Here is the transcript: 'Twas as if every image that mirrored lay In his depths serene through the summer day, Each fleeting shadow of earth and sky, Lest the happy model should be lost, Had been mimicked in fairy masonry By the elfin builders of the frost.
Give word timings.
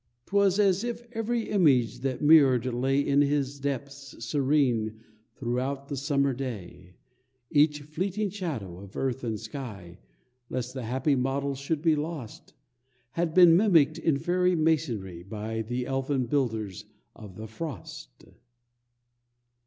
'Twas 0.25 0.59
as 0.59 0.83
if 0.83 1.03
every 1.11 1.47
image 1.47 1.99
that 1.99 2.23
mirrored 2.23 2.65
lay 2.65 2.99
In 2.99 3.21
his 3.21 3.59
depths 3.59 4.15
serene 4.25 4.99
through 5.35 5.57
the 5.89 5.95
summer 5.95 6.33
day, 6.33 6.95
Each 7.51 7.81
fleeting 7.83 8.31
shadow 8.31 8.79
of 8.79 8.97
earth 8.97 9.23
and 9.23 9.39
sky, 9.39 9.99
Lest 10.49 10.73
the 10.73 10.81
happy 10.85 11.15
model 11.15 11.53
should 11.53 11.83
be 11.83 11.95
lost, 11.95 12.55
Had 13.11 13.35
been 13.35 13.55
mimicked 13.55 13.99
in 13.99 14.17
fairy 14.17 14.55
masonry 14.55 15.21
By 15.21 15.61
the 15.61 15.85
elfin 15.85 16.25
builders 16.25 16.85
of 17.15 17.35
the 17.35 17.45
frost. 17.45 18.25